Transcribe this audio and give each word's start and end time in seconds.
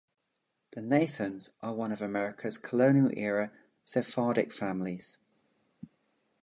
The 0.71 0.81
Nathans 0.81 1.51
are 1.61 1.75
one 1.75 1.91
of 1.91 2.01
America's 2.01 2.57
colonial-era 2.57 3.51
Sephardic 3.83 4.51
families. 4.51 5.19